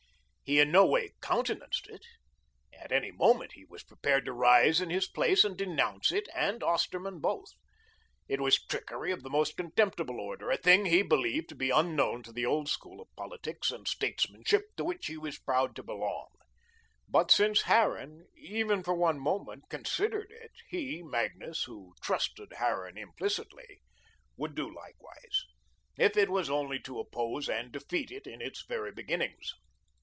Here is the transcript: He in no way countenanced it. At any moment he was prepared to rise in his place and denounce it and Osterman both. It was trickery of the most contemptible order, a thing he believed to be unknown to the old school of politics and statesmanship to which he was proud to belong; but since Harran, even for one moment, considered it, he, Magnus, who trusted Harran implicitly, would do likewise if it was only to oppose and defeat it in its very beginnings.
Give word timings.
He 0.43 0.59
in 0.59 0.69
no 0.69 0.85
way 0.85 1.13
countenanced 1.21 1.87
it. 1.87 2.03
At 2.73 2.91
any 2.91 3.09
moment 3.09 3.53
he 3.53 3.63
was 3.63 3.83
prepared 3.85 4.25
to 4.25 4.33
rise 4.33 4.81
in 4.81 4.89
his 4.89 5.07
place 5.07 5.45
and 5.45 5.55
denounce 5.55 6.11
it 6.11 6.27
and 6.35 6.61
Osterman 6.61 7.21
both. 7.21 7.53
It 8.27 8.41
was 8.41 8.61
trickery 8.61 9.13
of 9.13 9.23
the 9.23 9.29
most 9.29 9.55
contemptible 9.55 10.19
order, 10.19 10.51
a 10.51 10.57
thing 10.57 10.83
he 10.87 11.03
believed 11.03 11.47
to 11.49 11.55
be 11.55 11.69
unknown 11.69 12.21
to 12.23 12.33
the 12.33 12.45
old 12.45 12.67
school 12.67 12.99
of 12.99 13.07
politics 13.15 13.71
and 13.71 13.87
statesmanship 13.87 14.75
to 14.75 14.83
which 14.83 15.05
he 15.07 15.15
was 15.15 15.39
proud 15.39 15.73
to 15.77 15.83
belong; 15.83 16.27
but 17.07 17.31
since 17.31 17.61
Harran, 17.61 18.27
even 18.35 18.83
for 18.83 18.93
one 18.93 19.21
moment, 19.21 19.69
considered 19.69 20.31
it, 20.31 20.51
he, 20.67 21.01
Magnus, 21.01 21.63
who 21.63 21.93
trusted 22.01 22.51
Harran 22.57 22.97
implicitly, 22.97 23.81
would 24.35 24.53
do 24.53 24.65
likewise 24.69 25.45
if 25.97 26.17
it 26.17 26.29
was 26.29 26.49
only 26.49 26.77
to 26.81 26.99
oppose 26.99 27.47
and 27.47 27.71
defeat 27.71 28.11
it 28.11 28.27
in 28.27 28.41
its 28.41 28.63
very 28.67 28.91
beginnings. 28.91 29.53